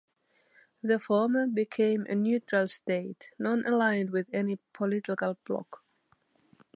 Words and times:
The 0.81 0.97
former 0.97 1.45
became 1.45 2.07
a 2.09 2.15
neutral 2.15 2.67
state, 2.67 3.29
non-aligned 3.37 4.09
with 4.09 4.29
any 4.33 4.57
political 4.73 5.37
bloc. 5.45 5.83